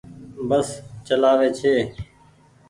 بس 0.49 0.67
چلآوي 1.05 1.49
ڇي۔ 1.59 1.73